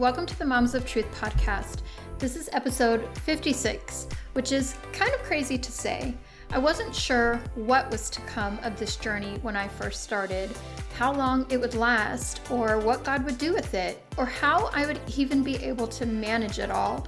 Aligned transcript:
Welcome 0.00 0.24
to 0.24 0.38
the 0.38 0.46
Moms 0.46 0.74
of 0.74 0.86
Truth 0.86 1.14
podcast. 1.20 1.82
This 2.18 2.34
is 2.34 2.48
episode 2.54 3.06
56, 3.18 4.08
which 4.32 4.50
is 4.50 4.74
kind 4.94 5.12
of 5.12 5.22
crazy 5.24 5.58
to 5.58 5.70
say. 5.70 6.14
I 6.52 6.58
wasn't 6.58 6.94
sure 6.94 7.38
what 7.54 7.90
was 7.90 8.08
to 8.08 8.22
come 8.22 8.58
of 8.62 8.78
this 8.78 8.96
journey 8.96 9.38
when 9.42 9.56
I 9.56 9.68
first 9.68 10.02
started, 10.02 10.50
how 10.96 11.12
long 11.12 11.44
it 11.50 11.60
would 11.60 11.74
last, 11.74 12.40
or 12.50 12.78
what 12.78 13.04
God 13.04 13.26
would 13.26 13.36
do 13.36 13.52
with 13.52 13.74
it, 13.74 14.02
or 14.16 14.24
how 14.24 14.70
I 14.72 14.86
would 14.86 15.00
even 15.18 15.42
be 15.42 15.56
able 15.56 15.86
to 15.88 16.06
manage 16.06 16.58
it 16.58 16.70
all. 16.70 17.06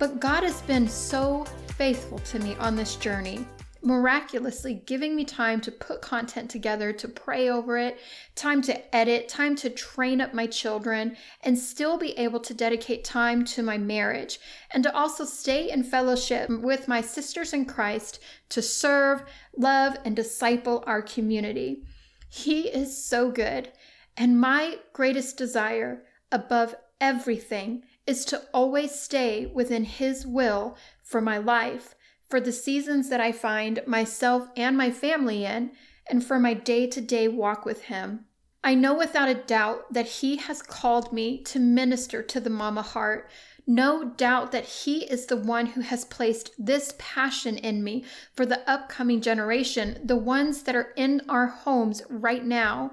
But 0.00 0.18
God 0.18 0.42
has 0.42 0.60
been 0.62 0.88
so 0.88 1.44
faithful 1.78 2.18
to 2.18 2.40
me 2.40 2.56
on 2.56 2.74
this 2.74 2.96
journey 2.96 3.46
miraculously 3.84 4.74
giving 4.74 5.14
me 5.14 5.24
time 5.24 5.60
to 5.60 5.70
put 5.70 6.00
content 6.00 6.50
together, 6.50 6.92
to 6.92 7.06
pray 7.06 7.48
over 7.48 7.76
it, 7.76 7.98
time 8.34 8.62
to 8.62 8.96
edit, 8.96 9.28
time 9.28 9.54
to 9.54 9.68
train 9.68 10.20
up 10.20 10.32
my 10.32 10.46
children, 10.46 11.16
and 11.42 11.58
still 11.58 11.98
be 11.98 12.18
able 12.18 12.40
to 12.40 12.54
dedicate 12.54 13.04
time 13.04 13.44
to 13.44 13.62
my 13.62 13.76
marriage, 13.76 14.40
and 14.70 14.82
to 14.82 14.96
also 14.96 15.24
stay 15.24 15.70
in 15.70 15.84
fellowship 15.84 16.48
with 16.48 16.88
my 16.88 17.00
sisters 17.00 17.52
in 17.52 17.66
Christ 17.66 18.20
to 18.48 18.62
serve, 18.62 19.22
love, 19.56 19.96
and 20.04 20.16
disciple 20.16 20.82
our 20.86 21.02
community. 21.02 21.84
He 22.28 22.68
is 22.68 23.04
so 23.04 23.30
good. 23.30 23.70
And 24.16 24.40
my 24.40 24.78
greatest 24.92 25.36
desire 25.36 26.04
above 26.32 26.74
everything 27.00 27.82
is 28.06 28.24
to 28.26 28.42
always 28.54 28.98
stay 28.98 29.46
within 29.46 29.84
His 29.84 30.26
will 30.26 30.76
for 31.02 31.20
my 31.20 31.38
life 31.38 31.94
for 32.34 32.40
the 32.40 32.50
seasons 32.50 33.10
that 33.10 33.20
I 33.20 33.30
find 33.30 33.80
myself 33.86 34.48
and 34.56 34.76
my 34.76 34.90
family 34.90 35.44
in, 35.44 35.70
and 36.10 36.26
for 36.26 36.40
my 36.40 36.52
day 36.52 36.88
to 36.88 37.00
day 37.00 37.28
walk 37.28 37.64
with 37.64 37.82
Him. 37.82 38.24
I 38.64 38.74
know 38.74 38.92
without 38.92 39.28
a 39.28 39.34
doubt 39.34 39.92
that 39.92 40.06
He 40.06 40.38
has 40.38 40.60
called 40.60 41.12
me 41.12 41.44
to 41.44 41.60
minister 41.60 42.24
to 42.24 42.40
the 42.40 42.50
mama 42.50 42.82
heart. 42.82 43.30
No 43.68 44.02
doubt 44.02 44.50
that 44.50 44.64
He 44.64 45.04
is 45.04 45.26
the 45.26 45.36
one 45.36 45.66
who 45.66 45.82
has 45.82 46.06
placed 46.06 46.50
this 46.58 46.96
passion 46.98 47.56
in 47.56 47.84
me 47.84 48.04
for 48.32 48.44
the 48.44 48.68
upcoming 48.68 49.20
generation, 49.20 50.00
the 50.02 50.16
ones 50.16 50.64
that 50.64 50.74
are 50.74 50.92
in 50.96 51.22
our 51.28 51.46
homes 51.46 52.02
right 52.10 52.44
now. 52.44 52.90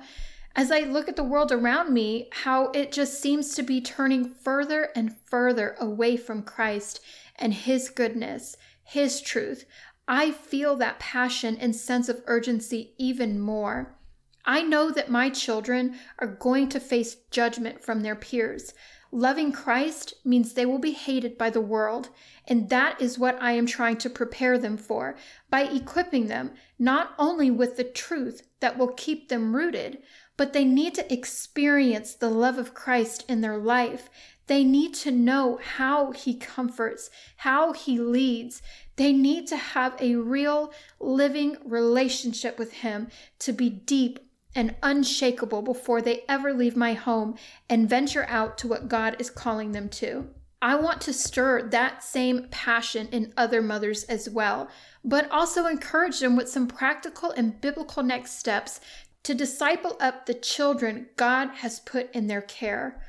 As 0.55 0.71
I 0.71 0.81
look 0.81 1.09
at 1.09 1.15
the 1.15 1.23
world 1.23 1.51
around 1.51 1.91
me, 1.91 2.29
how 2.31 2.65
it 2.75 2.91
just 2.91 3.19
seems 3.19 3.55
to 3.55 3.63
be 3.63 3.81
turning 3.81 4.23
further 4.23 4.89
and 4.95 5.17
further 5.25 5.75
away 5.79 6.15
from 6.15 6.43
Christ 6.43 6.99
and 7.37 7.55
His 7.55 7.89
goodness 7.89 8.55
his 8.91 9.21
truth, 9.21 9.63
I 10.05 10.31
feel 10.31 10.75
that 10.75 10.99
passion 10.99 11.55
and 11.57 11.73
sense 11.73 12.09
of 12.09 12.23
urgency 12.27 12.93
even 12.97 13.39
more. 13.39 13.95
I 14.43 14.63
know 14.63 14.91
that 14.91 15.09
my 15.09 15.29
children 15.29 15.95
are 16.19 16.27
going 16.27 16.67
to 16.69 16.79
face 16.79 17.15
judgment 17.31 17.79
from 17.79 18.01
their 18.01 18.17
peers. 18.17 18.73
Loving 19.09 19.53
Christ 19.53 20.15
means 20.25 20.53
they 20.53 20.65
will 20.65 20.79
be 20.79 20.91
hated 20.91 21.37
by 21.37 21.49
the 21.49 21.61
world, 21.61 22.09
and 22.45 22.69
that 22.69 22.99
is 23.01 23.17
what 23.17 23.41
I 23.41 23.53
am 23.53 23.65
trying 23.65 23.95
to 23.97 24.09
prepare 24.09 24.57
them 24.57 24.75
for 24.75 25.15
by 25.49 25.61
equipping 25.61 26.27
them 26.27 26.51
not 26.77 27.13
only 27.17 27.49
with 27.49 27.77
the 27.77 27.85
truth 27.85 28.45
that 28.59 28.77
will 28.77 28.93
keep 28.93 29.29
them 29.29 29.55
rooted, 29.55 29.99
but 30.35 30.51
they 30.51 30.65
need 30.65 30.95
to 30.95 31.13
experience 31.13 32.13
the 32.13 32.29
love 32.29 32.57
of 32.57 32.73
Christ 32.73 33.23
in 33.29 33.39
their 33.39 33.57
life. 33.57 34.09
They 34.51 34.65
need 34.65 34.93
to 34.95 35.11
know 35.11 35.61
how 35.63 36.11
He 36.11 36.33
comforts, 36.33 37.09
how 37.37 37.71
He 37.71 37.97
leads. 37.97 38.61
They 38.97 39.13
need 39.13 39.47
to 39.47 39.55
have 39.55 39.95
a 39.97 40.15
real 40.15 40.73
living 40.99 41.55
relationship 41.63 42.59
with 42.59 42.73
Him 42.73 43.07
to 43.39 43.53
be 43.53 43.69
deep 43.69 44.19
and 44.53 44.75
unshakable 44.83 45.61
before 45.61 46.01
they 46.01 46.23
ever 46.27 46.53
leave 46.53 46.75
my 46.75 46.95
home 46.95 47.35
and 47.69 47.89
venture 47.89 48.25
out 48.27 48.57
to 48.57 48.67
what 48.67 48.89
God 48.89 49.15
is 49.19 49.29
calling 49.29 49.71
them 49.71 49.87
to. 49.87 50.27
I 50.61 50.75
want 50.75 50.99
to 51.03 51.13
stir 51.13 51.69
that 51.69 52.03
same 52.03 52.49
passion 52.51 53.07
in 53.13 53.33
other 53.37 53.61
mothers 53.61 54.03
as 54.03 54.29
well, 54.29 54.67
but 55.01 55.31
also 55.31 55.65
encourage 55.65 56.19
them 56.19 56.35
with 56.35 56.49
some 56.49 56.67
practical 56.67 57.31
and 57.31 57.61
biblical 57.61 58.03
next 58.03 58.37
steps 58.37 58.81
to 59.23 59.33
disciple 59.33 59.95
up 60.01 60.25
the 60.25 60.33
children 60.33 61.07
God 61.15 61.51
has 61.51 61.79
put 61.79 62.13
in 62.13 62.27
their 62.27 62.41
care. 62.41 63.01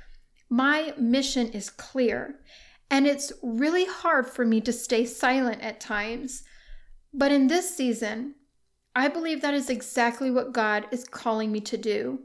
My 0.53 0.93
mission 0.99 1.49
is 1.49 1.71
clear, 1.71 2.35
and 2.91 3.07
it's 3.07 3.33
really 3.43 3.87
hard 3.87 4.27
for 4.27 4.45
me 4.45 4.61
to 4.61 4.71
stay 4.71 5.07
silent 5.07 5.63
at 5.63 5.81
times. 5.81 6.43
But 7.15 7.33
in 7.33 7.47
this 7.47 7.75
season, 7.75 8.35
I 8.95 9.09
believe 9.09 9.41
that 9.41 9.55
is 9.55 9.71
exactly 9.71 10.31
what 10.31 10.53
God 10.53 10.89
is 10.91 11.05
calling 11.05 11.53
me 11.53 11.61
to 11.63 11.79
do. 11.79 12.25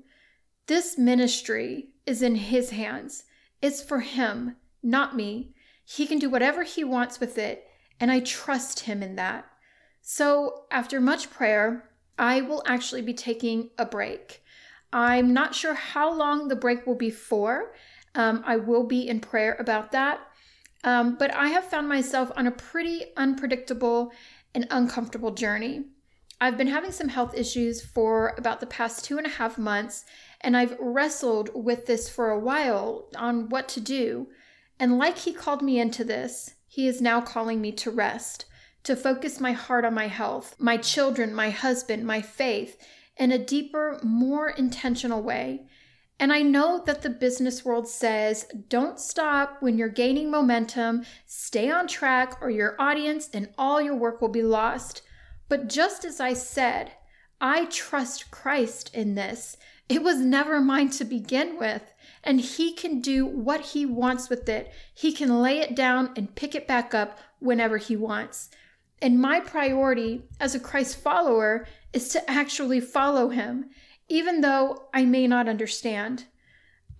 This 0.67 0.97
ministry 0.97 1.91
is 2.05 2.21
in 2.21 2.35
His 2.35 2.71
hands. 2.71 3.23
It's 3.61 3.81
for 3.81 4.01
Him, 4.01 4.57
not 4.83 5.15
me. 5.15 5.53
He 5.85 6.05
can 6.05 6.19
do 6.19 6.29
whatever 6.29 6.63
He 6.63 6.83
wants 6.83 7.21
with 7.21 7.38
it, 7.38 7.63
and 7.97 8.11
I 8.11 8.19
trust 8.19 8.81
Him 8.81 9.01
in 9.01 9.15
that. 9.15 9.45
So, 10.01 10.65
after 10.69 10.99
much 10.99 11.29
prayer, 11.29 11.91
I 12.19 12.41
will 12.41 12.61
actually 12.67 13.03
be 13.03 13.13
taking 13.13 13.69
a 13.77 13.85
break. 13.85 14.44
I'm 14.91 15.33
not 15.33 15.55
sure 15.55 15.75
how 15.75 16.13
long 16.13 16.47
the 16.49 16.57
break 16.57 16.85
will 16.85 16.95
be 16.95 17.09
for. 17.09 17.73
Um, 18.17 18.44
I 18.45 18.57
will 18.57 18.83
be 18.83 19.07
in 19.07 19.22
prayer 19.22 19.55
about 19.59 19.91
that. 19.94 20.19
Um, 20.83 21.16
but 21.17 21.33
I 21.33 21.50
have 21.50 21.69
found 21.69 21.88
myself 21.88 22.31
on 22.35 22.47
a 22.47 22.51
pretty 22.51 23.05
unpredictable 23.16 24.11
and 24.53 24.67
uncomfortable 24.69 25.31
journey. 25.31 25.85
I've 26.41 26.57
been 26.57 26.67
having 26.67 26.91
some 26.91 27.09
health 27.09 27.35
issues 27.35 27.83
for 27.83 28.33
about 28.38 28.59
the 28.59 28.67
past 28.67 29.06
two 29.06 29.17
and 29.17 29.25
a 29.25 29.29
half 29.29 29.57
months, 29.57 30.06
and 30.41 30.57
I've 30.57 30.77
wrestled 30.79 31.50
with 31.53 31.85
this 31.85 32.09
for 32.09 32.29
a 32.29 32.39
while 32.39 33.09
on 33.16 33.50
what 33.50 33.69
to 33.69 33.79
do. 33.79 34.27
And 34.79 34.97
like 34.97 35.19
he 35.19 35.33
called 35.33 35.61
me 35.61 35.79
into 35.79 36.03
this, 36.03 36.56
he 36.67 36.88
is 36.88 37.01
now 37.01 37.22
calling 37.22 37.59
me 37.59 37.72
to 37.73 37.91
rest, 37.91 38.45
to 38.83 38.95
focus 38.95 39.39
my 39.39 39.51
heart 39.51 39.83
on 39.85 39.95
my 39.95 40.07
health, 40.07 40.56
my 40.59 40.77
children, 40.77 41.33
my 41.33 41.50
husband, 41.50 42.06
my 42.06 42.22
faith, 42.22 42.77
in 43.17 43.31
a 43.31 43.39
deeper, 43.39 44.00
more 44.03 44.50
intentional 44.50 45.23
way. 45.23 45.66
And 46.19 46.33
I 46.33 46.41
know 46.41 46.81
that 46.85 47.03
the 47.03 47.09
business 47.09 47.63
world 47.63 47.88
says 47.88 48.45
don't 48.69 49.00
stop 49.00 49.57
when 49.61 49.78
you're 49.78 49.89
gaining 49.89 50.31
momentum, 50.31 51.05
stay 51.25 51.69
on 51.69 51.88
track, 51.88 52.38
or 52.41 52.50
your 52.50 52.75
audience 52.79 53.29
and 53.33 53.50
all 53.57 53.81
your 53.81 53.95
work 53.95 54.19
will 54.19 54.29
be 54.29 54.41
lost. 54.41 55.03
But 55.47 55.69
just 55.69 56.03
as 56.03 56.19
I 56.19 56.33
said, 56.33 56.91
I 57.39 57.66
trust 57.66 58.31
Christ 58.31 58.89
in 58.95 59.16
this. 59.16 59.57
It 59.88 60.03
was 60.03 60.17
never 60.17 60.59
mine 60.59 60.89
to 60.91 61.06
begin 61.06 61.57
with, 61.57 61.94
and 62.23 62.41
He 62.41 62.73
can 62.73 63.00
do 63.00 63.25
what 63.25 63.61
He 63.61 63.85
wants 63.85 64.27
with 64.27 64.50
it. 64.50 64.73
He 64.94 65.13
can 65.13 65.41
lay 65.41 65.59
it 65.59 65.75
down 65.75 66.11
and 66.17 66.35
pick 66.35 66.56
it 66.56 66.67
back 66.67 66.94
up 66.94 67.19
whenever 67.39 67.77
He 67.77 67.95
wants. 67.95 68.50
And 69.01 69.22
my 69.22 69.39
priority 69.39 70.23
as 70.39 70.56
a 70.56 70.59
Christ 70.59 70.97
follower 70.97 71.67
is 71.94 72.09
to 72.09 72.29
actually 72.29 72.81
follow 72.81 73.29
Him 73.29 73.69
even 74.09 74.41
though 74.41 74.88
I 74.94 75.06
may 75.06 75.28
not 75.28 75.47
understand. 75.47 76.25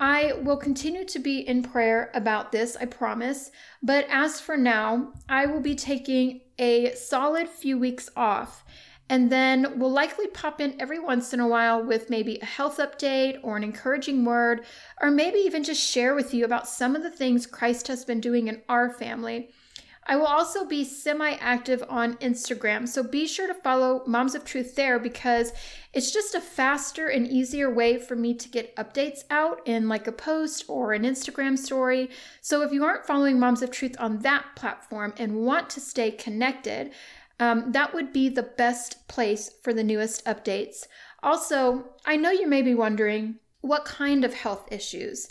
I 0.00 0.32
will 0.42 0.56
continue 0.56 1.04
to 1.06 1.18
be 1.18 1.40
in 1.40 1.62
prayer 1.62 2.10
about 2.14 2.52
this, 2.52 2.76
I 2.76 2.84
promise. 2.84 3.50
But 3.82 4.06
as 4.08 4.40
for 4.40 4.56
now, 4.56 5.12
I 5.28 5.46
will 5.46 5.60
be 5.60 5.74
taking 5.74 6.42
a 6.58 6.94
solid 6.94 7.48
few 7.48 7.78
weeks 7.78 8.08
off. 8.16 8.64
And 9.10 9.32
then 9.32 9.78
we'll 9.78 9.90
likely 9.90 10.26
pop 10.26 10.60
in 10.60 10.80
every 10.80 10.98
once 10.98 11.32
in 11.32 11.40
a 11.40 11.48
while 11.48 11.82
with 11.82 12.10
maybe 12.10 12.38
a 12.38 12.44
health 12.44 12.76
update 12.76 13.38
or 13.42 13.56
an 13.56 13.64
encouraging 13.64 14.24
word, 14.24 14.66
or 15.00 15.10
maybe 15.10 15.38
even 15.38 15.64
just 15.64 15.82
share 15.82 16.14
with 16.14 16.34
you 16.34 16.44
about 16.44 16.68
some 16.68 16.94
of 16.94 17.02
the 17.02 17.10
things 17.10 17.46
Christ 17.46 17.88
has 17.88 18.04
been 18.04 18.20
doing 18.20 18.48
in 18.48 18.62
our 18.68 18.90
family. 18.90 19.50
I 20.10 20.16
will 20.16 20.26
also 20.26 20.64
be 20.64 20.84
semi 20.84 21.32
active 21.32 21.84
on 21.86 22.16
Instagram, 22.16 22.88
so 22.88 23.02
be 23.02 23.26
sure 23.26 23.46
to 23.46 23.52
follow 23.52 24.02
Moms 24.06 24.34
of 24.34 24.42
Truth 24.42 24.74
there 24.74 24.98
because 24.98 25.52
it's 25.92 26.10
just 26.10 26.34
a 26.34 26.40
faster 26.40 27.08
and 27.08 27.28
easier 27.28 27.70
way 27.70 27.98
for 27.98 28.16
me 28.16 28.32
to 28.32 28.48
get 28.48 28.74
updates 28.76 29.24
out 29.28 29.60
in 29.66 29.86
like 29.86 30.06
a 30.06 30.12
post 30.12 30.64
or 30.66 30.94
an 30.94 31.02
Instagram 31.02 31.58
story. 31.58 32.08
So 32.40 32.62
if 32.62 32.72
you 32.72 32.84
aren't 32.84 33.06
following 33.06 33.38
Moms 33.38 33.60
of 33.60 33.70
Truth 33.70 33.96
on 33.98 34.20
that 34.20 34.46
platform 34.56 35.12
and 35.18 35.44
want 35.44 35.68
to 35.70 35.80
stay 35.80 36.10
connected, 36.10 36.92
um, 37.38 37.72
that 37.72 37.92
would 37.92 38.10
be 38.10 38.30
the 38.30 38.42
best 38.42 39.06
place 39.08 39.50
for 39.62 39.74
the 39.74 39.84
newest 39.84 40.24
updates. 40.24 40.86
Also, 41.22 41.84
I 42.06 42.16
know 42.16 42.30
you 42.30 42.46
may 42.46 42.62
be 42.62 42.74
wondering 42.74 43.36
what 43.60 43.84
kind 43.84 44.24
of 44.24 44.32
health 44.32 44.72
issues. 44.72 45.28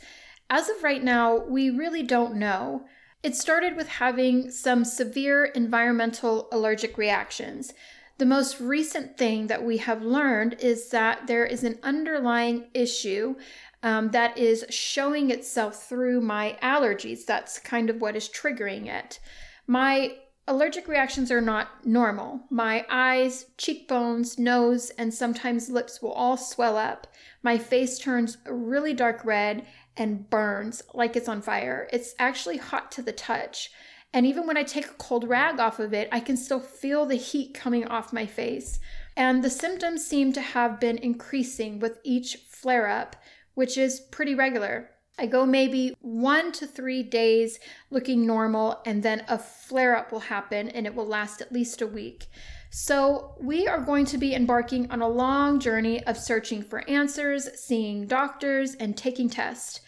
As 0.52 0.70
of 0.70 0.84
right 0.84 1.04
now, 1.04 1.38
we 1.38 1.72
really 1.72 2.04
don't 2.04 2.36
know. 2.36 2.86
It 3.24 3.36
started 3.36 3.76
with 3.76 3.88
having 3.88 4.52
some 4.52 4.86
severe 4.86 5.46
environmental 5.46 6.48
allergic 6.52 6.98
reactions. 6.98 7.74
The 8.18 8.26
most 8.26 8.60
recent 8.60 9.18
thing 9.18 9.48
that 9.48 9.64
we 9.64 9.78
have 9.78 10.02
learned 10.02 10.56
is 10.60 10.90
that 10.90 11.28
there 11.28 11.46
is 11.46 11.64
an 11.64 11.80
underlying 11.84 12.70
issue 12.74 13.36
um, 13.84 14.10
that 14.10 14.38
is 14.38 14.66
showing 14.70 15.30
itself 15.30 15.88
through 15.88 16.22
my 16.22 16.58
allergies. 16.64 17.26
That's 17.26 17.60
kind 17.60 17.90
of 17.90 18.02
what 18.02 18.16
is 18.16 18.30
triggering 18.30 18.88
it. 18.88 19.20
My 19.68 20.18
Allergic 20.50 20.88
reactions 20.88 21.30
are 21.30 21.42
not 21.42 21.86
normal. 21.86 22.40
My 22.50 22.86
eyes, 22.90 23.48
cheekbones, 23.58 24.40
nose, 24.40 24.92
and 24.92 25.14
sometimes 25.14 25.70
lips 25.70 26.02
will 26.02 26.14
all 26.14 26.38
swell 26.38 26.78
up. 26.78 27.06
My 27.44 27.58
face 27.58 28.00
turns 28.00 28.38
really 28.48 28.94
dark 28.94 29.26
red 29.26 29.66
and 29.98 30.30
burns 30.30 30.84
like 30.94 31.16
it's 31.16 31.28
on 31.28 31.42
fire. 31.42 31.90
It's 31.92 32.16
actually 32.20 32.58
hot 32.58 32.92
to 32.94 33.02
the 33.02 33.12
touch. 33.12 33.72
And 34.14 34.26
even 34.26 34.48
when 34.48 34.58
I 34.58 34.64
take 34.64 34.86
a 34.86 34.94
cold 34.94 35.28
rag 35.28 35.60
off 35.60 35.80
of 35.80 35.94
it, 35.94 36.08
I 36.12 36.20
can 36.20 36.38
still 36.38 36.62
feel 36.62 37.06
the 37.06 37.16
heat 37.16 37.54
coming 37.54 37.86
off 37.86 38.14
my 38.14 38.26
face. 38.26 38.80
And 39.16 39.44
the 39.44 39.50
symptoms 39.50 40.06
seem 40.06 40.32
to 40.34 40.42
have 40.42 40.80
been 40.80 40.98
increasing 40.98 41.80
with 41.80 42.00
each 42.04 42.38
flare 42.50 42.88
up, 42.88 43.16
which 43.56 43.78
is 43.78 44.00
pretty 44.00 44.34
regular. 44.34 44.92
I 45.20 45.26
go 45.26 45.46
maybe 45.46 45.96
one 46.00 46.52
to 46.54 46.68
three 46.68 47.02
days 47.02 47.60
looking 47.90 48.26
normal, 48.26 48.82
and 48.86 49.02
then 49.02 49.26
a 49.28 49.40
flare 49.40 49.98
up 49.98 50.12
will 50.12 50.20
happen 50.20 50.70
and 50.70 50.86
it 50.86 50.94
will 50.94 51.08
last 51.08 51.42
at 51.42 51.52
least 51.52 51.82
a 51.82 51.88
week. 51.88 52.28
So, 52.70 53.36
we 53.40 53.68
are 53.68 53.80
going 53.80 54.06
to 54.06 54.18
be 54.18 54.36
embarking 54.36 54.92
on 54.92 55.02
a 55.02 55.08
long 55.08 55.60
journey 55.60 56.04
of 56.06 56.18
searching 56.18 56.62
for 56.62 56.88
answers, 56.90 57.50
seeing 57.60 58.08
doctors, 58.08 58.76
and 58.76 58.96
taking 58.96 59.30
tests. 59.30 59.80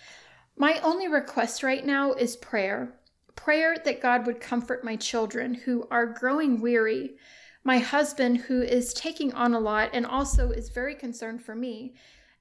My 0.56 0.80
only 0.84 1.08
request 1.08 1.62
right 1.62 1.86
now 1.86 2.14
is 2.14 2.36
prayer 2.36 2.94
prayer 3.40 3.78
that 3.86 4.02
God 4.02 4.28
would 4.28 4.42
comfort 4.42 4.84
my 4.84 4.98
children 4.98 5.54
who 5.54 5.88
are 5.90 6.06
growing 6.06 6.60
weary, 6.60 7.16
my 7.64 7.80
husband 7.80 8.38
who 8.38 8.62
is 8.62 8.94
taking 8.94 9.34
on 9.34 9.54
a 9.54 9.60
lot 9.60 9.90
and 9.94 10.06
also 10.06 10.52
is 10.52 10.70
very 10.70 10.94
concerned 10.94 11.42
for 11.42 11.56
me, 11.56 11.96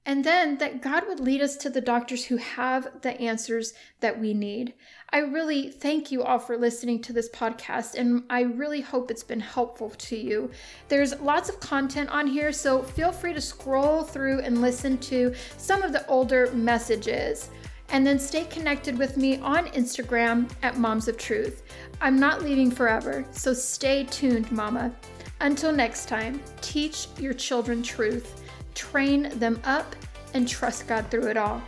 and 0.09 0.23
then 0.23 0.57
that 0.57 0.81
God 0.81 1.03
would 1.07 1.19
lead 1.19 1.39
us 1.39 1.55
to 1.57 1.69
the 1.69 1.81
doctors 1.81 2.25
who 2.25 2.37
have 2.37 2.87
the 3.03 3.21
answers 3.21 3.75
that 3.99 4.19
we 4.19 4.33
need. 4.33 4.73
I 5.11 5.19
really 5.19 5.69
thank 5.69 6.11
you 6.11 6.23
all 6.23 6.39
for 6.39 6.57
listening 6.57 6.99
to 7.03 7.13
this 7.13 7.29
podcast, 7.29 7.93
and 7.93 8.23
I 8.27 8.41
really 8.41 8.81
hope 8.81 9.11
it's 9.11 9.23
been 9.23 9.39
helpful 9.39 9.91
to 9.91 10.17
you. 10.17 10.49
There's 10.87 11.19
lots 11.19 11.47
of 11.47 11.59
content 11.59 12.09
on 12.09 12.25
here, 12.25 12.51
so 12.51 12.81
feel 12.81 13.11
free 13.11 13.33
to 13.33 13.39
scroll 13.39 14.01
through 14.01 14.39
and 14.39 14.63
listen 14.63 14.97
to 14.97 15.35
some 15.57 15.83
of 15.83 15.91
the 15.91 16.07
older 16.07 16.51
messages 16.53 17.51
and 17.89 18.05
then 18.05 18.17
stay 18.17 18.45
connected 18.45 18.97
with 18.97 19.15
me 19.15 19.37
on 19.41 19.67
Instagram 19.67 20.49
at 20.63 20.77
Moms 20.77 21.07
of 21.07 21.19
Truth. 21.19 21.61
I'm 22.01 22.19
not 22.19 22.41
leaving 22.41 22.71
forever, 22.71 23.25
so 23.29 23.53
stay 23.53 24.05
tuned, 24.05 24.51
Mama. 24.51 24.91
Until 25.39 25.71
next 25.71 26.07
time, 26.07 26.41
teach 26.61 27.09
your 27.19 27.33
children 27.33 27.83
truth, 27.83 28.41
train 28.79 29.27
them 29.39 29.59
up, 29.65 29.93
and 30.33 30.47
trust 30.47 30.87
God 30.87 31.11
through 31.11 31.27
it 31.27 31.35
all. 31.35 31.61